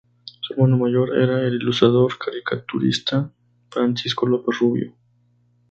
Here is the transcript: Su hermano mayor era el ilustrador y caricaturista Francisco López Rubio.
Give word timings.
Su 0.39 0.53
hermano 0.55 0.79
mayor 0.79 1.15
era 1.15 1.41
el 1.45 1.53
ilustrador 1.61 2.11
y 2.15 2.17
caricaturista 2.17 3.31
Francisco 3.69 4.25
López 4.25 4.57
Rubio. 4.57 4.95